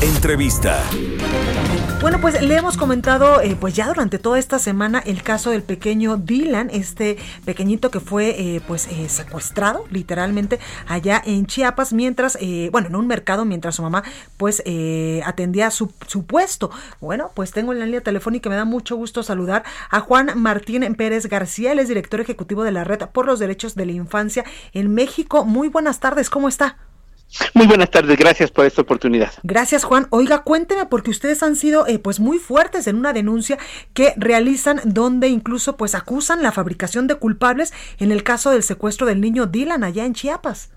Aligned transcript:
Entrevista. 0.00 0.82
Bueno, 2.00 2.20
pues 2.20 2.40
le 2.40 2.56
hemos 2.56 2.76
comentado 2.76 3.40
eh, 3.40 3.56
pues 3.58 3.74
ya 3.74 3.88
durante 3.88 4.20
toda 4.20 4.38
esta 4.38 4.60
semana 4.60 5.02
el 5.04 5.24
caso 5.24 5.50
del 5.50 5.64
pequeño 5.64 6.16
Dylan, 6.16 6.70
este 6.70 7.18
pequeñito 7.44 7.90
que 7.90 7.98
fue 7.98 8.30
eh, 8.38 8.60
pues 8.68 8.86
eh, 8.86 9.08
secuestrado 9.08 9.84
literalmente 9.90 10.60
allá 10.86 11.20
en 11.26 11.46
Chiapas 11.46 11.92
mientras, 11.92 12.38
bueno, 12.70 12.86
en 12.86 12.94
un 12.94 13.08
mercado 13.08 13.44
mientras 13.44 13.74
su 13.74 13.82
mamá 13.82 14.04
pues 14.36 14.62
atendía 15.24 15.72
su, 15.72 15.88
puesto. 16.26 16.70
Bueno, 17.00 17.32
pues 17.34 17.50
tengo 17.50 17.72
en 17.72 17.80
la 17.80 17.86
línea 17.86 18.00
telefónica, 18.00 18.48
me 18.48 18.56
da 18.56 18.64
mucho 18.64 18.94
gusto 18.94 19.24
saludar 19.24 19.64
a 19.90 19.98
Juan 19.98 20.30
Martín 20.36 20.94
Pérez 20.94 21.26
García, 21.26 21.72
él 21.72 21.80
es 21.80 21.88
director 21.88 22.20
ejecutivo 22.20 22.62
de 22.62 22.70
la 22.70 22.84
Red 22.84 23.06
por 23.12 23.26
los 23.26 23.40
Derechos 23.40 23.74
de 23.74 23.86
la 23.86 23.92
Infancia 23.92 24.44
en 24.72 24.94
México. 24.94 25.44
Muy 25.44 25.68
buenas 25.68 25.98
tardes, 25.98 26.30
¿cómo 26.30 26.48
está? 26.48 26.76
Muy 27.54 27.66
buenas 27.66 27.90
tardes, 27.90 28.16
gracias 28.16 28.50
por 28.50 28.64
esta 28.64 28.82
oportunidad. 28.82 29.32
Gracias 29.42 29.84
Juan. 29.84 30.06
Oiga, 30.10 30.42
cuénteme 30.44 30.86
porque 30.86 31.10
ustedes 31.10 31.42
han 31.42 31.56
sido 31.56 31.86
eh, 31.86 31.98
pues 31.98 32.20
muy 32.20 32.38
fuertes 32.38 32.86
en 32.86 32.96
una 32.96 33.12
denuncia 33.12 33.58
que 33.92 34.14
realizan 34.16 34.80
donde 34.84 35.28
incluso 35.28 35.76
pues 35.76 35.94
acusan 35.94 36.42
la 36.42 36.52
fabricación 36.52 37.06
de 37.06 37.16
culpables 37.16 37.72
en 37.98 38.12
el 38.12 38.22
caso 38.22 38.50
del 38.50 38.62
secuestro 38.62 39.06
del 39.06 39.20
niño 39.20 39.46
Dylan 39.46 39.84
allá 39.84 40.06
en 40.06 40.14
Chiapas. 40.14 40.70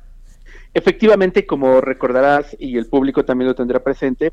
Efectivamente, 0.73 1.45
como 1.45 1.81
recordarás 1.81 2.55
y 2.59 2.77
el 2.77 2.87
público 2.87 3.25
también 3.25 3.49
lo 3.49 3.55
tendrá 3.55 3.83
presente, 3.83 4.31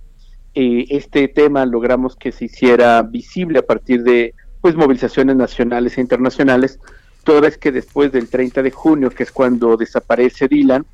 eh, 0.55 0.87
este 0.91 1.29
tema 1.29 1.67
logramos 1.67 2.17
que 2.17 2.33
se 2.33 2.47
hiciera 2.47 3.03
visible 3.03 3.61
a 3.61 3.67
partir 3.67 4.03
de 4.03 4.35
pues 4.61 4.75
movilizaciones 4.75 5.37
nacionales 5.37 5.99
e 5.99 6.01
internacionales, 6.01 6.81
toda 7.23 7.43
vez 7.43 7.59
que 7.59 7.71
después 7.71 8.11
del 8.11 8.29
30 8.29 8.63
de 8.63 8.71
junio, 8.71 9.11
que 9.11 9.23
es 9.23 9.31
cuando 9.31 9.77
desaparece 9.77 10.49
Dylan, 10.49 10.85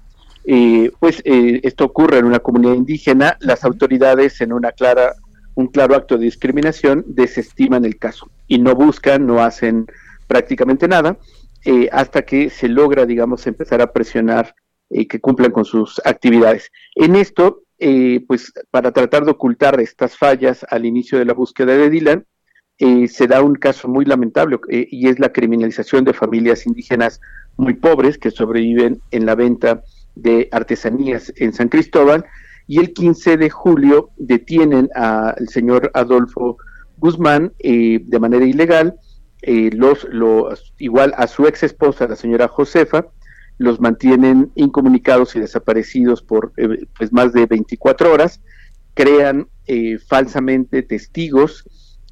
eh, 0.47 0.91
pues 1.01 1.23
eh, 1.25 1.61
esto 1.63 1.85
ocurre 1.85 2.19
en 2.19 2.27
una 2.27 2.41
comunidad 2.41 2.75
indígena, 2.75 3.39
las 3.41 3.65
autoridades 3.65 4.41
en 4.43 4.53
una 4.53 4.73
clara, 4.73 5.15
un 5.55 5.69
claro 5.69 5.97
acto 5.97 6.19
de 6.19 6.25
discriminación 6.25 7.05
desestiman 7.07 7.85
el 7.85 7.99
caso 7.99 8.31
y 8.47 8.59
no 8.59 8.75
buscan, 8.75 9.27
no 9.27 9.43
hacen 9.43 9.87
prácticamente 10.27 10.87
nada 10.87 11.17
eh, 11.65 11.89
hasta 11.93 12.23
que 12.23 12.51
se 12.51 12.69
logra, 12.69 13.07
digamos, 13.07 13.47
empezar 13.47 13.81
a 13.81 13.93
presionar 13.93 14.55
que 15.09 15.19
cumplan 15.19 15.51
con 15.51 15.65
sus 15.65 16.01
actividades. 16.05 16.71
En 16.95 17.17
esto, 17.17 17.63
pues 18.29 18.53
para 18.71 18.93
tratar 18.93 19.25
de 19.25 19.33
ocultar 19.33 19.81
estas 19.81 20.17
fallas 20.17 20.65
al 20.71 20.85
inicio 20.85 21.19
de 21.19 21.25
la 21.25 21.33
búsqueda 21.33 21.75
de 21.75 21.91
Dylan, 21.91 22.25
se 23.09 23.27
da 23.27 23.43
un 23.43 23.57
caso 23.57 23.89
muy 23.89 24.05
lamentable 24.05 24.61
y 24.69 25.09
es 25.09 25.19
la 25.19 25.33
criminalización 25.33 26.05
de 26.05 26.13
familias 26.13 26.67
indígenas 26.67 27.21
muy 27.57 27.75
pobres 27.75 28.19
que 28.19 28.31
sobreviven 28.31 29.01
en 29.11 29.27
la 29.27 29.35
venta 29.35 29.83
de 30.15 30.49
artesanías 30.53 31.33
en 31.37 31.53
San 31.53 31.69
Cristóbal 31.69 32.25
y 32.67 32.79
el 32.79 32.93
15 32.93 33.37
de 33.37 33.51
julio 33.51 34.11
detienen 34.17 34.89
al 34.95 35.49
señor 35.49 35.91
Adolfo 35.95 36.57
Guzmán 36.97 37.53
eh, 37.59 38.01
de 38.03 38.19
manera 38.19 38.45
ilegal, 38.45 38.95
eh, 39.43 39.71
los, 39.73 40.07
igual 40.79 41.13
a 41.17 41.27
su 41.27 41.47
ex 41.47 41.63
esposa, 41.63 42.09
la 42.09 42.17
señora 42.17 42.49
Josefa, 42.49 43.07
los 43.59 43.81
mantienen 43.81 44.51
incomunicados 44.55 45.37
y 45.37 45.41
desaparecidos 45.41 46.23
por 46.23 46.53
eh, 46.57 46.87
pues 46.97 47.13
más 47.13 47.33
de 47.33 47.47
24 47.47 48.13
horas, 48.13 48.41
crean 48.95 49.49
falsamente 50.07 50.83
testigos 50.83 51.65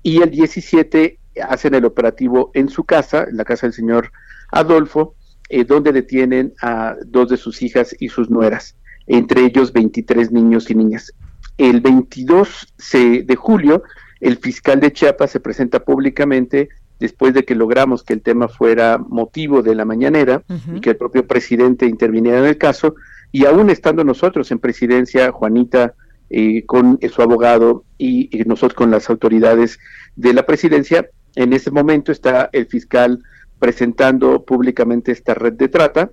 y 0.02 0.22
el 0.22 0.30
17 0.30 1.18
hacen 1.48 1.74
el 1.74 1.84
operativo 1.84 2.50
en 2.54 2.70
su 2.70 2.84
casa, 2.84 3.24
en 3.28 3.36
la 3.36 3.44
casa 3.44 3.66
del 3.66 3.74
señor 3.74 4.10
Adolfo, 4.50 5.14
eh, 5.54 5.64
donde 5.64 5.92
detienen 5.92 6.54
a 6.62 6.96
dos 7.04 7.28
de 7.28 7.36
sus 7.36 7.60
hijas 7.60 7.94
y 8.00 8.08
sus 8.08 8.30
nueras, 8.30 8.74
entre 9.06 9.44
ellos 9.44 9.74
23 9.74 10.32
niños 10.32 10.70
y 10.70 10.74
niñas. 10.74 11.12
El 11.58 11.82
22 11.82 12.72
de 12.92 13.36
julio, 13.36 13.82
el 14.20 14.38
fiscal 14.38 14.80
de 14.80 14.94
Chiapas 14.94 15.30
se 15.30 15.40
presenta 15.40 15.80
públicamente 15.80 16.70
después 16.98 17.34
de 17.34 17.44
que 17.44 17.54
logramos 17.54 18.02
que 18.02 18.14
el 18.14 18.22
tema 18.22 18.48
fuera 18.48 18.96
motivo 18.96 19.60
de 19.62 19.74
la 19.74 19.84
mañanera 19.84 20.42
y 20.74 20.80
que 20.80 20.90
el 20.90 20.96
propio 20.96 21.26
presidente 21.26 21.84
interviniera 21.84 22.38
en 22.38 22.46
el 22.46 22.56
caso, 22.56 22.94
y 23.30 23.44
aún 23.44 23.68
estando 23.68 24.04
nosotros 24.04 24.50
en 24.52 24.58
presidencia, 24.58 25.32
Juanita 25.32 25.92
eh, 26.30 26.64
con 26.64 26.98
su 27.14 27.20
abogado 27.20 27.84
y, 27.98 28.30
nosotros 28.46 28.72
con 28.72 28.90
las 28.90 29.10
autoridades 29.10 29.78
de 30.16 30.32
la 30.32 30.46
presidencia, 30.46 31.10
en 31.34 31.52
ese 31.52 31.70
momento 31.70 32.10
está 32.10 32.48
el 32.54 32.64
fiscal 32.64 33.22
presentando 33.62 34.44
públicamente 34.44 35.12
esta 35.12 35.34
red 35.34 35.52
de 35.52 35.68
trata 35.68 36.10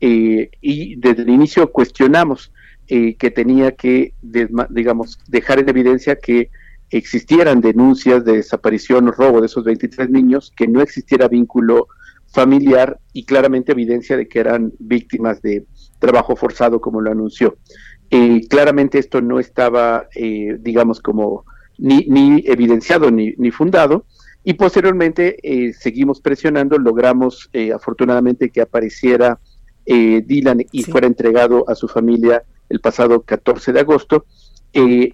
eh, 0.00 0.48
y 0.60 0.94
desde 0.94 1.22
el 1.22 1.28
inicio 1.28 1.72
cuestionamos 1.72 2.52
eh, 2.86 3.16
que 3.16 3.32
tenía 3.32 3.72
que, 3.72 4.14
digamos, 4.22 5.18
dejar 5.26 5.58
en 5.58 5.68
evidencia 5.68 6.14
que 6.14 6.50
existieran 6.90 7.60
denuncias 7.60 8.24
de 8.24 8.36
desaparición 8.36 9.08
o 9.08 9.10
robo 9.10 9.40
de 9.40 9.46
esos 9.46 9.64
23 9.64 10.08
niños, 10.08 10.52
que 10.56 10.68
no 10.68 10.80
existiera 10.82 11.26
vínculo 11.26 11.88
familiar 12.28 13.00
y 13.12 13.24
claramente 13.24 13.72
evidencia 13.72 14.16
de 14.16 14.28
que 14.28 14.38
eran 14.38 14.72
víctimas 14.78 15.42
de 15.42 15.66
trabajo 15.98 16.36
forzado, 16.36 16.80
como 16.80 17.00
lo 17.00 17.10
anunció. 17.10 17.56
Eh, 18.08 18.46
claramente 18.48 19.00
esto 19.00 19.20
no 19.20 19.40
estaba, 19.40 20.06
digamos, 20.60 21.00
como 21.00 21.44
ni, 21.76 22.06
ni 22.06 22.44
evidenciado 22.46 23.10
ni, 23.10 23.34
ni 23.36 23.50
fundado, 23.50 24.06
y 24.44 24.54
posteriormente 24.54 25.38
eh, 25.42 25.72
seguimos 25.72 26.20
presionando, 26.20 26.78
logramos 26.78 27.48
eh, 27.54 27.72
afortunadamente 27.72 28.50
que 28.50 28.60
apareciera 28.60 29.40
eh, 29.86 30.22
Dylan 30.24 30.66
y 30.70 30.82
fuera 30.82 31.06
entregado 31.06 31.64
a 31.68 31.74
su 31.74 31.88
familia 31.88 32.44
el 32.68 32.80
pasado 32.80 33.22
14 33.22 33.72
de 33.72 33.80
agosto. 33.80 34.26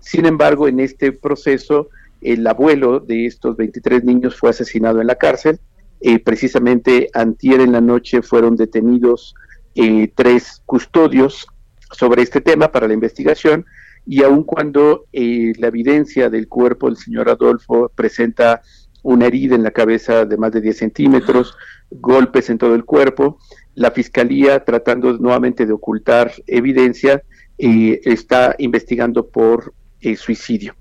sin 0.01 0.27
embargo, 0.27 0.67
en 0.69 0.81
este 0.81 1.13
proceso, 1.13 1.91
el 2.21 2.47
abuelo 2.47 2.99
de 2.99 3.27
estos 3.27 3.57
23 3.57 4.05
niños 4.05 4.35
fue 4.37 4.51
asesinado 4.51 5.01
en 5.01 5.07
la 5.07 5.17
cárcel. 5.17 5.61
precisamente 6.25 7.11
antier 7.13 7.61
en 7.61 7.73
la 7.73 7.81
noche 7.81 8.23
fueron 8.23 8.57
detenidos 8.57 9.35
tres 10.15 10.63
custodios 10.65 11.47
sobre 11.93 12.23
este 12.23 12.41
tema 12.41 12.73
para 12.73 12.89
la 12.89 12.95
investigación 12.95 13.67
y 14.07 14.23
aun 14.23 14.45
cuando 14.45 15.05
la 15.13 15.67
evidencia 15.67 16.31
del 16.31 16.49
cuerpo 16.49 16.87
del 16.87 16.97
señor 16.97 17.29
Adolfo 17.29 17.91
presenta 17.95 18.63
una 19.03 19.27
herida 19.27 19.55
en 19.55 19.63
la 19.63 19.71
cabeza 19.71 20.25
de 20.25 20.37
más 20.37 20.53
de 20.53 20.61
10 20.61 20.77
centímetros, 20.77 21.57
golpes 21.91 22.51
en 22.51 22.59
todo 22.59 22.75
el 22.75 22.85
cuerpo. 22.85 23.39
La 23.75 23.91
fiscalía, 23.91 24.65
tratando 24.65 25.13
nuevamente 25.15 25.67
de 25.67 25.73
ocultar 25.73 26.33
evidencia, 26.47 27.23
eh, 27.59 28.01
está 28.05 28.55
investigando 28.59 29.29
por 29.29 29.75
eh, 30.01 30.17
suicidio. 30.17 30.75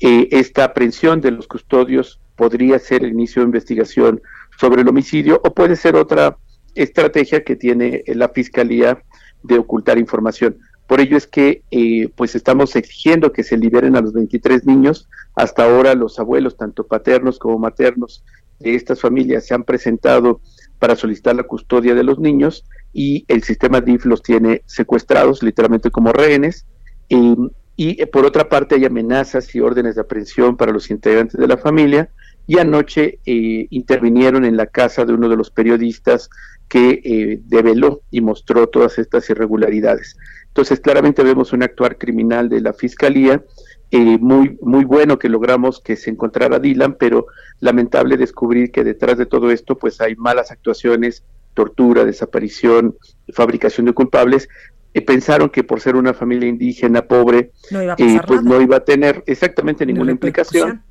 Eh, 0.00 0.28
esta 0.30 0.64
aprehensión 0.64 1.20
de 1.20 1.30
los 1.30 1.46
custodios 1.46 2.20
podría 2.36 2.78
ser 2.78 3.04
el 3.04 3.10
inicio 3.10 3.40
de 3.40 3.46
investigación 3.46 4.20
sobre 4.58 4.82
el 4.82 4.88
homicidio 4.88 5.40
o 5.44 5.54
puede 5.54 5.76
ser 5.76 5.96
otra 5.96 6.36
estrategia 6.74 7.42
que 7.42 7.56
tiene 7.56 8.04
la 8.06 8.28
fiscalía 8.28 9.02
de 9.42 9.58
ocultar 9.58 9.98
información. 9.98 10.58
Por 10.86 11.00
ello 11.00 11.16
es 11.16 11.26
que 11.26 11.62
eh, 11.70 12.08
pues 12.14 12.34
estamos 12.34 12.76
exigiendo 12.76 13.32
que 13.32 13.42
se 13.42 13.56
liberen 13.56 13.96
a 13.96 14.00
los 14.00 14.12
23 14.12 14.66
niños. 14.66 15.08
Hasta 15.34 15.64
ahora 15.64 15.94
los 15.94 16.18
abuelos, 16.18 16.56
tanto 16.56 16.86
paternos 16.86 17.38
como 17.38 17.58
maternos 17.58 18.24
de 18.60 18.74
estas 18.74 19.00
familias, 19.00 19.46
se 19.46 19.54
han 19.54 19.64
presentado 19.64 20.40
para 20.78 20.96
solicitar 20.96 21.34
la 21.34 21.42
custodia 21.42 21.94
de 21.94 22.04
los 22.04 22.18
niños 22.18 22.64
y 22.92 23.24
el 23.28 23.42
sistema 23.42 23.80
DIF 23.80 24.04
los 24.06 24.22
tiene 24.22 24.62
secuestrados 24.66 25.42
literalmente 25.42 25.90
como 25.90 26.12
rehenes. 26.12 26.66
y 27.08 28.00
eh, 28.00 28.06
por 28.06 28.24
otra 28.24 28.48
parte 28.48 28.76
hay 28.76 28.84
amenazas 28.84 29.54
y 29.54 29.60
órdenes 29.60 29.96
de 29.96 30.00
aprehensión 30.02 30.56
para 30.56 30.72
los 30.72 30.90
integrantes 30.90 31.38
de 31.38 31.46
la 31.46 31.58
familia 31.58 32.10
y 32.46 32.58
anoche 32.58 33.20
eh, 33.26 33.66
intervinieron 33.70 34.44
en 34.44 34.56
la 34.56 34.66
casa 34.66 35.04
de 35.04 35.12
uno 35.12 35.28
de 35.28 35.36
los 35.36 35.50
periodistas 35.50 36.30
que 36.68 37.40
develó 37.44 38.02
y 38.10 38.20
mostró 38.20 38.66
todas 38.68 38.98
estas 38.98 39.30
irregularidades. 39.30 40.16
Entonces, 40.48 40.80
claramente 40.80 41.22
vemos 41.22 41.52
un 41.52 41.62
actuar 41.62 41.96
criminal 41.96 42.48
de 42.48 42.60
la 42.60 42.72
Fiscalía, 42.72 43.44
eh, 43.90 44.18
muy, 44.18 44.58
muy 44.62 44.84
bueno 44.84 45.18
que 45.18 45.28
logramos 45.28 45.80
que 45.80 45.94
se 45.94 46.10
encontrara 46.10 46.58
Dylan, 46.58 46.96
pero 46.98 47.26
lamentable 47.60 48.16
descubrir 48.16 48.72
que 48.72 48.82
detrás 48.82 49.16
de 49.16 49.26
todo 49.26 49.50
esto, 49.50 49.76
pues 49.78 50.00
hay 50.00 50.16
malas 50.16 50.50
actuaciones, 50.50 51.22
tortura, 51.54 52.04
desaparición, 52.04 52.96
fabricación 53.32 53.86
de 53.86 53.92
culpables, 53.92 54.48
eh, 54.92 55.02
pensaron 55.02 55.50
que 55.50 55.62
por 55.62 55.80
ser 55.80 55.94
una 55.94 56.14
familia 56.14 56.48
indígena 56.48 57.02
pobre, 57.02 57.52
no 57.70 57.82
iba 57.82 57.92
a 57.92 57.96
eh, 57.98 58.20
pues 58.26 58.42
no 58.42 58.60
iba 58.60 58.76
a 58.78 58.84
tener 58.84 59.22
exactamente 59.26 59.86
ninguna 59.86 60.10
implicación. 60.10 60.82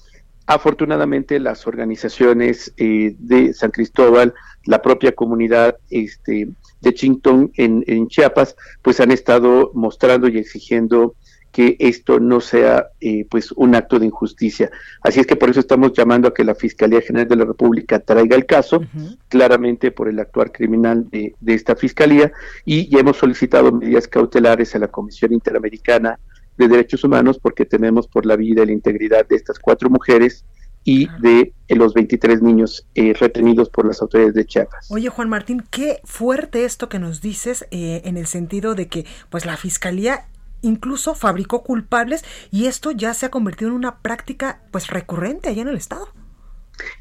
Afortunadamente 0.47 1.39
las 1.39 1.65
organizaciones 1.65 2.73
eh, 2.77 3.15
de 3.17 3.53
San 3.53 3.71
Cristóbal, 3.71 4.33
la 4.65 4.81
propia 4.81 5.13
comunidad 5.13 5.77
este, 5.89 6.49
de 6.81 6.93
Chington 6.93 7.51
en, 7.55 7.83
en, 7.87 8.07
Chiapas, 8.07 8.55
pues 8.81 8.99
han 8.99 9.11
estado 9.11 9.71
mostrando 9.73 10.27
y 10.27 10.37
exigiendo 10.37 11.15
que 11.51 11.77
esto 11.79 12.19
no 12.19 12.41
sea 12.41 12.87
eh, 12.99 13.25
pues 13.29 13.53
un 13.53 13.75
acto 13.75 13.97
de 13.97 14.07
injusticia. 14.07 14.69
Así 15.01 15.21
es 15.21 15.25
que 15.25 15.37
por 15.37 15.49
eso 15.49 15.61
estamos 15.61 15.93
llamando 15.93 16.27
a 16.27 16.33
que 16.33 16.43
la 16.43 16.53
Fiscalía 16.53 16.99
General 16.99 17.29
de 17.29 17.35
la 17.37 17.45
República 17.45 17.99
traiga 17.99 18.35
el 18.35 18.45
caso, 18.45 18.81
claramente 19.29 19.91
por 19.91 20.09
el 20.09 20.19
actuar 20.19 20.51
criminal 20.51 21.09
de, 21.09 21.33
de, 21.39 21.53
esta 21.53 21.77
Fiscalía, 21.77 22.31
y 22.65 22.89
ya 22.89 22.99
hemos 22.99 23.15
solicitado 23.15 23.71
medidas 23.71 24.07
cautelares 24.07 24.75
a 24.75 24.79
la 24.79 24.89
Comisión 24.89 25.31
Interamericana 25.31 26.19
de 26.57 26.67
Derechos 26.67 27.03
Humanos 27.03 27.39
porque 27.41 27.65
tememos 27.65 28.07
por 28.07 28.25
la 28.25 28.35
vida 28.35 28.63
y 28.63 28.67
la 28.67 28.71
integridad 28.71 29.27
de 29.27 29.35
estas 29.35 29.59
cuatro 29.59 29.89
mujeres 29.89 30.45
y 30.85 31.07
de 31.19 31.53
eh, 31.67 31.75
los 31.75 31.93
23 31.93 32.41
niños 32.41 32.87
eh, 32.93 33.13
retenidos 33.13 33.69
por 33.69 33.87
las 33.87 34.01
autoridades 34.01 34.35
de 34.35 34.45
Chiapas. 34.45 34.91
Oye, 34.91 35.09
Juan 35.09 35.29
Martín, 35.29 35.63
qué 35.71 35.99
fuerte 36.03 36.63
esto 36.63 36.87
que 36.89 36.99
nos 36.99 37.21
dices 37.21 37.67
eh, 37.71 38.03
en 38.05 38.17
el 38.17 38.27
sentido 38.27 38.75
de 38.75 38.87
que 38.87 39.05
pues 39.29 39.45
la 39.45 39.57
Fiscalía 39.57 40.27
incluso 40.61 41.15
fabricó 41.15 41.63
culpables 41.63 42.23
y 42.51 42.67
esto 42.67 42.91
ya 42.91 43.13
se 43.13 43.25
ha 43.25 43.31
convertido 43.31 43.71
en 43.71 43.77
una 43.77 43.99
práctica 43.99 44.61
pues 44.71 44.87
recurrente 44.87 45.49
allá 45.49 45.63
en 45.63 45.69
el 45.69 45.77
estado. 45.77 46.07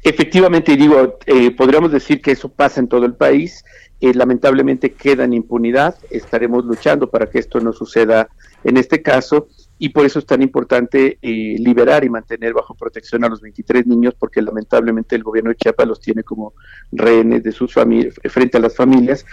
Efectivamente, 0.03 0.75
digo, 0.75 1.17
eh, 1.25 1.51
podríamos 1.51 1.91
decir 1.91 2.21
que 2.21 2.31
eso 2.31 2.49
pasa 2.49 2.79
en 2.79 2.87
todo 2.87 3.05
el 3.05 3.15
país. 3.15 3.63
Eh, 4.01 4.13
lamentablemente 4.13 4.93
queda 4.93 5.23
en 5.23 5.33
impunidad. 5.33 5.95
Estaremos 6.09 6.65
luchando 6.65 7.09
para 7.09 7.29
que 7.29 7.39
esto 7.39 7.59
no 7.59 7.71
suceda 7.73 8.27
en 8.63 8.77
este 8.77 9.01
caso 9.01 9.47
y 9.77 9.89
por 9.89 10.05
eso 10.05 10.19
es 10.19 10.25
tan 10.25 10.41
importante 10.41 11.17
eh, 11.21 11.55
liberar 11.57 12.03
y 12.03 12.09
mantener 12.09 12.53
bajo 12.53 12.75
protección 12.75 13.23
a 13.23 13.29
los 13.29 13.41
23 13.41 13.87
niños 13.87 14.13
porque 14.17 14.41
lamentablemente 14.41 15.15
el 15.15 15.23
gobierno 15.23 15.49
de 15.49 15.57
Chiapas 15.57 15.87
los 15.87 15.99
tiene 15.99 16.23
como 16.23 16.53
rehenes 16.91 17.43
de 17.43 17.51
sus 17.51 17.73
familias 17.73 18.15
frente 18.29 18.57
a 18.57 18.61
las 18.61 18.75
familias, 18.75 19.25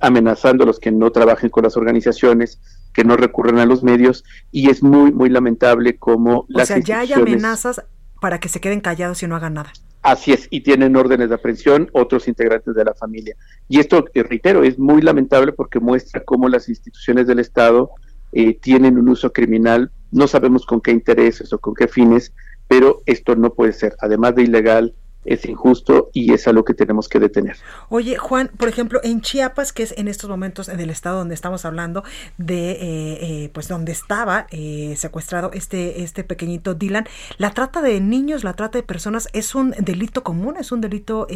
amenazando 0.00 0.64
a 0.64 0.66
los 0.66 0.78
que 0.78 0.92
no 0.92 1.10
trabajen 1.10 1.50
con 1.50 1.64
las 1.64 1.76
organizaciones, 1.76 2.60
que 2.92 3.04
no 3.04 3.16
recurren 3.16 3.58
a 3.58 3.66
los 3.66 3.82
medios 3.82 4.24
y 4.52 4.70
es 4.70 4.82
muy 4.82 5.12
muy 5.12 5.30
lamentable 5.30 5.96
como 5.96 6.46
o 6.52 6.64
sea, 6.64 6.78
ya 6.78 7.00
hay 7.00 7.12
amenazas 7.12 7.82
para 8.20 8.40
que 8.40 8.48
se 8.48 8.60
queden 8.60 8.80
callados 8.80 9.22
y 9.22 9.26
no 9.26 9.36
hagan 9.36 9.54
nada. 9.54 9.72
Así 10.02 10.32
es, 10.32 10.46
y 10.50 10.60
tienen 10.60 10.96
órdenes 10.96 11.28
de 11.28 11.34
aprehensión 11.34 11.90
otros 11.92 12.28
integrantes 12.28 12.74
de 12.74 12.84
la 12.84 12.94
familia. 12.94 13.34
Y 13.68 13.80
esto, 13.80 14.04
eh, 14.14 14.22
reitero, 14.22 14.62
es 14.62 14.78
muy 14.78 15.02
lamentable 15.02 15.52
porque 15.52 15.80
muestra 15.80 16.22
cómo 16.24 16.48
las 16.48 16.68
instituciones 16.68 17.26
del 17.26 17.40
Estado 17.40 17.90
eh, 18.32 18.54
tienen 18.54 18.98
un 18.98 19.08
uso 19.08 19.32
criminal, 19.32 19.90
no 20.12 20.28
sabemos 20.28 20.66
con 20.66 20.80
qué 20.80 20.92
intereses 20.92 21.52
o 21.52 21.58
con 21.58 21.74
qué 21.74 21.88
fines, 21.88 22.32
pero 22.68 23.02
esto 23.06 23.34
no 23.34 23.54
puede 23.54 23.72
ser, 23.72 23.96
además 24.00 24.34
de 24.34 24.42
ilegal, 24.42 24.94
es 25.28 25.44
injusto 25.44 26.10
y 26.12 26.32
es 26.32 26.48
algo 26.48 26.64
que 26.64 26.74
tenemos 26.74 27.08
que 27.08 27.18
detener. 27.18 27.56
Oye, 27.88 28.16
Juan, 28.16 28.50
por 28.56 28.68
ejemplo, 28.68 29.00
en 29.02 29.20
Chiapas, 29.20 29.72
que 29.72 29.82
es 29.82 29.94
en 29.96 30.08
estos 30.08 30.28
momentos 30.28 30.68
en 30.68 30.80
el 30.80 30.90
estado 30.90 31.18
donde 31.18 31.34
estamos 31.34 31.64
hablando 31.64 32.02
de, 32.36 32.70
eh, 32.72 32.78
eh, 33.20 33.50
pues 33.52 33.68
donde 33.68 33.92
estaba 33.92 34.46
eh, 34.50 34.94
secuestrado 34.96 35.50
este, 35.52 36.02
este 36.02 36.24
pequeñito 36.24 36.74
Dylan, 36.74 37.06
la 37.36 37.50
trata 37.50 37.82
de 37.82 38.00
niños, 38.00 38.44
la 38.44 38.54
trata 38.54 38.78
de 38.78 38.82
personas 38.82 39.28
es 39.32 39.54
un 39.54 39.70
delito 39.78 40.22
común, 40.22 40.56
es 40.58 40.72
un 40.72 40.80
delito, 40.80 41.26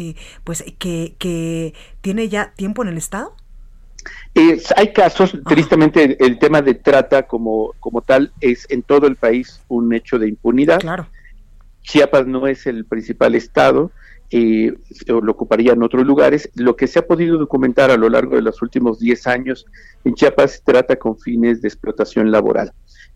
pues 0.43 0.63
que, 0.79 1.15
que 1.17 1.73
tiene 2.01 2.29
ya 2.29 2.53
tiempo 2.55 2.83
en 2.83 2.89
el 2.89 2.97
estado. 2.97 3.35
hay 4.75 4.93
casos, 4.93 5.37
tristemente 5.47 6.03
el, 6.03 6.17
el, 6.19 6.39
tema 6.39 6.61
de 6.61 6.73
trata 6.73 7.23
como, 7.23 7.73
como 7.79 8.01
tal 8.01 8.31
es 8.41 8.65
en 8.69 8.81
todo 8.81 9.07
el 9.07 9.15
país 9.15 9.61
un 9.67 9.93
hecho 9.93 10.17
de 10.19 10.27
impunidad. 10.27 10.79
Claro. 10.79 11.07
Chiapas 11.83 12.25
no 12.25 12.47
es 12.47 12.65
el 12.65 12.85
principal 12.85 13.35
estado, 13.35 13.91
eh, 14.35 14.73
lo 15.07 15.31
ocuparía 15.31 15.73
en 15.73 15.83
otros 15.83 16.05
lugares. 16.07 16.49
Lo 16.55 16.75
que 16.75 16.87
se 16.87 16.97
ha 16.97 17.05
podido 17.05 17.37
documentar 17.37 17.91
a 17.91 17.97
lo 17.97 18.09
largo 18.09 18.35
de 18.35 18.41
los 18.41 18.63
últimos 18.63 18.97
10 18.99 19.27
años 19.27 19.67
en 20.03 20.15
Chiapas 20.15 20.53
se 20.53 20.61
trata 20.63 20.95
con 20.95 21.19
fines 21.19 21.61
de 21.61 21.67
explotación 21.67 22.31
laboral. 22.31 22.73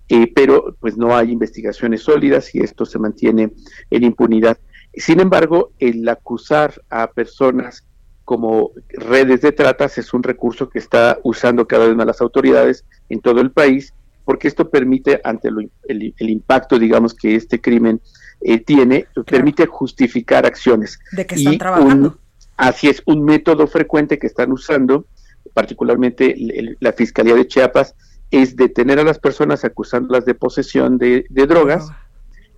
Eh, 0.10 0.32
pero 0.36 0.76
pues 0.80 0.96
no 0.96 1.16
hay 1.16 1.32
investigaciones 1.32 2.02
sólidas 2.04 2.54
y 2.54 2.60
esto 2.60 2.86
se 2.86 3.00
mantiene 3.00 3.52
en 3.90 4.04
impunidad. 4.04 4.60
Sin 4.94 5.20
embargo, 5.20 5.72
el 5.80 6.08
acusar 6.08 6.82
a 6.90 7.08
personas 7.12 7.84
como 8.24 8.72
redes 8.90 9.42
de 9.42 9.54
tratas 9.54 9.98
es 9.98 10.14
un 10.14 10.22
recurso 10.22 10.70
que 10.70 10.80
está 10.80 11.18
usando 11.24 11.68
cada 11.68 11.88
vez 11.88 11.96
más 11.96 12.06
las 12.06 12.22
autoridades 12.22 12.86
en 13.10 13.22
todo 13.22 13.42
el 13.42 13.52
país, 13.52 13.94
porque 14.24 14.48
esto 14.48 14.70
permite, 14.70 15.20
ante 15.24 15.48
el, 15.48 15.72
el 15.88 16.30
impacto, 16.30 16.78
digamos, 16.78 17.14
que 17.14 17.36
este 17.36 17.60
crimen 17.60 18.02
eh, 18.42 18.60
tiene, 18.60 19.08
permite 19.26 19.66
justificar 19.66 20.46
acciones. 20.46 21.00
De 21.12 21.26
que 21.26 21.36
están 21.36 21.58
trabajando. 21.58 22.20
así 22.56 22.88
es, 22.88 23.02
un 23.06 23.24
método 23.24 23.68
frecuente 23.68 24.20
que 24.20 24.28
están 24.28 24.52
usando, 24.52 25.06
particularmente 25.54 26.36
la 26.80 26.94
Fiscalía 26.94 27.36
de 27.36 27.48
Chiapas, 27.48 27.96
es 28.32 28.56
detener 28.56 29.00
a 29.00 29.04
las 29.04 29.20
personas 29.20 29.64
acusándolas 29.64 30.26
de 30.26 30.36
posesión 30.36 30.98
de, 30.98 31.26
drogas. 31.30 31.90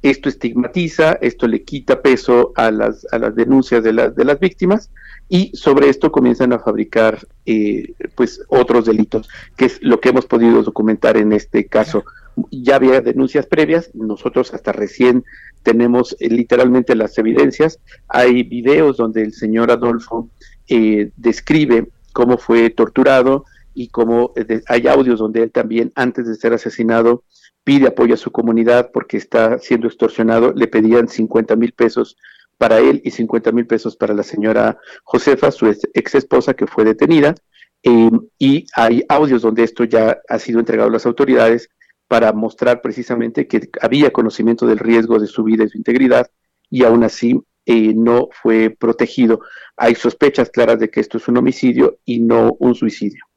Esto 0.01 0.29
estigmatiza, 0.29 1.17
esto 1.21 1.45
le 1.47 1.63
quita 1.63 2.01
peso 2.01 2.53
a 2.55 2.71
las, 2.71 3.05
a 3.11 3.19
las 3.19 3.35
denuncias 3.35 3.83
de, 3.83 3.91
las 3.91 4.15
de 4.15 4.23
las 4.23 4.39
víctimas 4.39 4.89
y 5.27 5.51
sobre 5.55 5.89
esto 5.89 6.11
comienzan 6.11 6.53
a 6.53 6.59
fabricar 6.59 7.19
eh, 7.45 7.93
pues 8.15 8.41
otros 8.47 8.85
delitos, 8.85 9.29
que 9.55 9.65
es 9.65 9.79
lo 9.81 9.99
que 9.99 10.09
hemos 10.09 10.25
podido 10.25 10.63
documentar 10.63 11.17
en 11.17 11.33
este 11.33 11.67
caso. 11.67 12.03
Ya 12.49 12.77
había 12.77 13.01
denuncias 13.01 13.45
previas, 13.45 13.91
nosotros 13.93 14.53
hasta 14.53 14.71
recién 14.71 15.23
tenemos 15.63 16.15
eh, 16.19 16.29
literalmente 16.29 16.95
las 16.95 17.17
evidencias. 17.17 17.79
Hay 18.07 18.43
videos 18.43 18.97
donde 18.97 19.21
el 19.21 19.33
señor 19.33 19.71
Adolfo 19.71 20.29
eh, 20.67 21.11
describe 21.15 21.89
cómo 22.13 22.37
fue 22.37 22.69
torturado 22.69 23.45
y 23.73 23.89
cómo 23.89 24.33
eh, 24.35 24.61
hay 24.67 24.87
audios 24.87 25.19
donde 25.19 25.43
él 25.43 25.51
también, 25.51 25.91
antes 25.95 26.27
de 26.27 26.35
ser 26.35 26.53
asesinado, 26.53 27.23
pide 27.63 27.87
apoyo 27.87 28.13
a 28.13 28.17
su 28.17 28.31
comunidad 28.31 28.91
porque 28.93 29.17
está 29.17 29.59
siendo 29.59 29.87
extorsionado. 29.87 30.53
Le 30.53 30.67
pedían 30.67 31.07
50 31.07 31.55
mil 31.55 31.73
pesos 31.73 32.17
para 32.57 32.79
él 32.79 33.01
y 33.05 33.11
50 33.11 33.51
mil 33.51 33.67
pesos 33.67 33.95
para 33.95 34.13
la 34.13 34.23
señora 34.23 34.77
Josefa, 35.03 35.51
su 35.51 35.67
ex 35.67 36.15
esposa 36.15 36.53
que 36.53 36.67
fue 36.67 36.83
detenida. 36.83 37.35
y 37.81 38.65
hay 38.75 39.03
audios 39.07 39.41
donde 39.41 39.63
esto 39.63 39.85
ya 39.85 40.19
ha 40.27 40.39
sido 40.39 40.59
entregado 40.59 40.89
a 40.89 40.93
las 40.93 41.05
autoridades 41.05 41.69
para 42.09 42.33
mostrar 42.33 42.81
precisamente 42.81 43.47
que 43.47 43.69
había 43.81 44.11
conocimiento 44.11 44.65
del 44.65 44.79
riesgo 44.79 45.19
de 45.19 45.27
su 45.27 45.43
vida 45.43 45.63
y 45.63 45.69
su 45.69 45.77
integridad 45.77 46.29
y 46.67 46.83
aún 46.83 47.03
así 47.03 47.39
eh, 47.67 47.93
no 47.93 48.29
fue 48.31 48.71
protegido. 48.71 49.41
Hay 49.77 49.93
sospechas 49.93 50.49
claras 50.49 50.79
de 50.79 50.89
que 50.89 51.01
esto 51.01 51.19
es 51.19 51.27
un 51.27 51.37
homicidio 51.37 51.99
y 52.03 52.19
no 52.19 52.57
un 52.59 52.73
suicidio. 52.73 53.28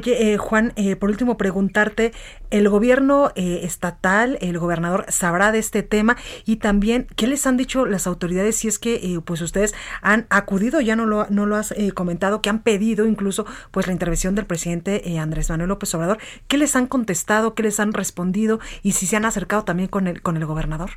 Oye, 0.00 0.32
eh, 0.32 0.38
Juan, 0.38 0.72
eh, 0.76 0.96
por 0.96 1.10
último 1.10 1.36
preguntarte, 1.36 2.12
¿el 2.48 2.70
gobierno 2.70 3.32
eh, 3.34 3.60
estatal, 3.64 4.38
el 4.40 4.58
gobernador 4.58 5.04
sabrá 5.10 5.52
de 5.52 5.58
este 5.58 5.82
tema? 5.82 6.16
Y 6.46 6.56
también, 6.56 7.06
¿qué 7.16 7.26
les 7.26 7.46
han 7.46 7.58
dicho 7.58 7.84
las 7.84 8.06
autoridades 8.06 8.56
si 8.56 8.66
es 8.66 8.78
que 8.78 9.20
pues 9.26 9.42
ustedes 9.42 9.74
han 10.00 10.26
acudido, 10.30 10.80
ya 10.80 10.96
no 10.96 11.04
lo, 11.04 11.26
no 11.28 11.44
lo 11.44 11.56
has 11.56 11.74
comentado, 11.92 12.40
que 12.40 12.48
han 12.48 12.62
pedido 12.62 13.04
incluso 13.04 13.44
pues 13.72 13.88
la 13.88 13.92
intervención 13.92 14.34
del 14.34 14.46
presidente 14.46 15.18
Andrés 15.18 15.50
Manuel 15.50 15.68
López 15.68 15.94
Obrador? 15.94 16.16
¿Qué 16.48 16.56
les 16.56 16.76
han 16.76 16.86
contestado? 16.86 17.54
¿Qué 17.54 17.62
les 17.62 17.78
han 17.78 17.92
respondido? 17.92 18.58
Y 18.82 18.92
si 18.92 19.06
se 19.06 19.16
han 19.16 19.26
acercado 19.26 19.64
también 19.64 19.90
con 19.90 20.06
el, 20.06 20.22
con 20.22 20.38
el 20.38 20.46
gobernador. 20.46 20.92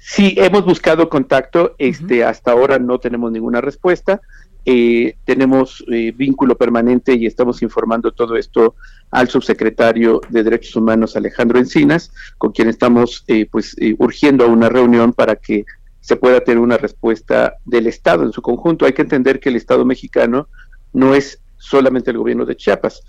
Sí, 0.00 0.34
hemos 0.36 0.64
buscado 0.64 1.08
contacto, 1.08 1.74
este, 1.78 2.24
hasta 2.24 2.52
ahora 2.52 2.78
no 2.78 2.98
tenemos 2.98 3.32
ninguna 3.32 3.60
respuesta. 3.60 4.20
Eh, 4.64 5.16
tenemos 5.24 5.84
eh, 5.90 6.12
vínculo 6.12 6.56
permanente 6.56 7.14
y 7.14 7.26
estamos 7.26 7.62
informando 7.62 8.12
todo 8.12 8.36
esto 8.36 8.76
al 9.10 9.28
subsecretario 9.28 10.20
de 10.28 10.44
Derechos 10.44 10.76
Humanos 10.76 11.16
Alejandro 11.16 11.58
Encinas, 11.58 12.12
con 12.38 12.52
quien 12.52 12.68
estamos 12.68 13.24
eh, 13.26 13.46
pues 13.50 13.74
urgiendo 13.98 14.44
a 14.44 14.48
una 14.48 14.68
reunión 14.68 15.12
para 15.12 15.36
que 15.36 15.64
se 16.00 16.16
pueda 16.16 16.40
tener 16.40 16.60
una 16.60 16.76
respuesta 16.76 17.54
del 17.64 17.88
Estado 17.88 18.22
en 18.22 18.32
su 18.32 18.40
conjunto. 18.42 18.86
Hay 18.86 18.92
que 18.92 19.02
entender 19.02 19.40
que 19.40 19.48
el 19.48 19.56
Estado 19.56 19.84
mexicano 19.84 20.48
no 20.92 21.14
es 21.14 21.40
solamente 21.56 22.10
el 22.10 22.18
gobierno 22.18 22.44
de 22.44 22.56
Chiapas. 22.56 23.02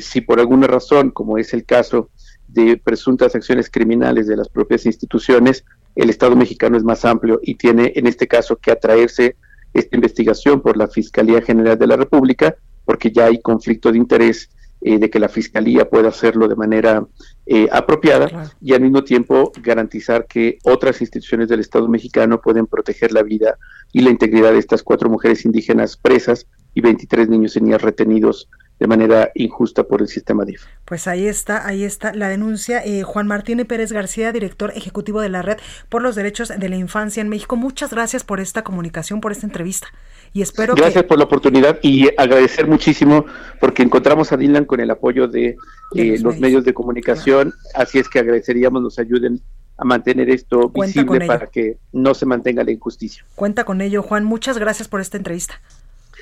si 0.00 0.20
por 0.22 0.40
alguna 0.40 0.66
razón, 0.66 1.10
como 1.10 1.38
es 1.38 1.52
el 1.52 1.64
caso 1.64 2.10
de 2.48 2.76
presuntas 2.76 3.34
acciones 3.34 3.70
criminales 3.70 4.26
de 4.26 4.36
las 4.36 4.48
propias 4.48 4.86
instituciones, 4.86 5.64
el 5.96 6.10
Estado 6.10 6.36
mexicano 6.36 6.76
es 6.76 6.84
más 6.84 7.04
amplio 7.04 7.40
y 7.42 7.56
tiene 7.56 7.92
en 7.96 8.06
este 8.06 8.28
caso 8.28 8.56
que 8.56 8.70
atraerse 8.70 9.36
esta 9.72 9.96
investigación 9.96 10.60
por 10.60 10.76
la 10.76 10.88
Fiscalía 10.88 11.42
General 11.42 11.78
de 11.78 11.86
la 11.86 11.96
República, 11.96 12.54
porque 12.84 13.10
ya 13.10 13.26
hay 13.26 13.40
conflicto 13.40 13.90
de 13.90 13.98
interés 13.98 14.48
eh, 14.82 14.98
de 14.98 15.10
que 15.10 15.18
la 15.18 15.28
Fiscalía 15.28 15.88
pueda 15.88 16.10
hacerlo 16.10 16.48
de 16.48 16.54
manera 16.54 17.06
eh, 17.46 17.66
apropiada 17.72 18.52
y 18.60 18.74
al 18.74 18.82
mismo 18.82 19.02
tiempo 19.04 19.50
garantizar 19.62 20.26
que 20.26 20.58
otras 20.64 21.00
instituciones 21.00 21.48
del 21.48 21.60
Estado 21.60 21.88
mexicano 21.88 22.40
pueden 22.40 22.66
proteger 22.66 23.12
la 23.12 23.22
vida 23.22 23.58
y 23.92 24.02
la 24.02 24.10
integridad 24.10 24.52
de 24.52 24.58
estas 24.58 24.82
cuatro 24.82 25.08
mujeres 25.08 25.44
indígenas 25.46 25.96
presas 25.96 26.46
y 26.74 26.82
23 26.82 27.28
niños 27.30 27.56
y 27.56 27.62
niñas 27.62 27.80
retenidos 27.80 28.48
de 28.78 28.86
manera 28.86 29.30
injusta 29.34 29.84
por 29.84 30.02
el 30.02 30.08
sistema 30.08 30.44
DIF. 30.44 30.62
Pues 30.84 31.08
ahí 31.08 31.26
está, 31.26 31.66
ahí 31.66 31.84
está 31.84 32.12
la 32.12 32.28
denuncia. 32.28 32.84
Eh, 32.84 33.02
Juan 33.02 33.26
Martín 33.26 33.64
Pérez 33.66 33.92
García, 33.92 34.32
director 34.32 34.72
ejecutivo 34.74 35.20
de 35.20 35.28
la 35.28 35.42
Red 35.42 35.58
por 35.88 36.02
los 36.02 36.14
Derechos 36.14 36.52
de 36.56 36.68
la 36.68 36.76
Infancia 36.76 37.20
en 37.20 37.28
México. 37.28 37.56
Muchas 37.56 37.90
gracias 37.90 38.24
por 38.24 38.40
esta 38.40 38.62
comunicación, 38.62 39.20
por 39.20 39.32
esta 39.32 39.46
entrevista. 39.46 39.88
Y 40.32 40.42
espero 40.42 40.74
Gracias 40.74 41.04
por 41.04 41.18
la 41.18 41.24
oportunidad 41.24 41.78
y 41.82 42.08
agradecer 42.18 42.66
muchísimo 42.66 43.24
porque 43.60 43.82
encontramos 43.82 44.32
a 44.32 44.36
Dylan 44.36 44.66
con 44.66 44.80
el 44.80 44.90
apoyo 44.90 45.28
de, 45.28 45.56
eh, 45.94 46.18
los, 46.20 46.38
medios. 46.38 46.64
de 46.64 46.74
comunicación. 46.74 47.54
Así 47.74 47.98
es 47.98 48.08
que 48.08 48.18
agradeceríamos 48.18 48.82
nos 48.82 48.98
ayuden 48.98 49.40
a 49.78 49.84
mantener 49.84 50.30
esto 50.30 50.68
visible 50.70 51.26
para 51.26 51.46
que 51.46 51.78
no 51.92 52.14
se 52.14 52.26
mantenga 52.26 52.64
la 52.64 52.72
injusticia. 52.72 53.24
Cuenta 53.34 53.64
con 53.64 53.80
ello, 53.80 54.02
Juan. 54.02 54.24
Muchas 54.24 54.58
gracias 54.58 54.88
por 54.88 55.00
esta 55.00 55.16
entrevista. 55.16 55.60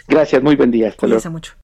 Gracias, 0.08 0.42
muy 0.42 0.56
buen 0.56 0.70
día. 0.70 0.88
Hasta 0.88 1.30
mucho. 1.30 1.54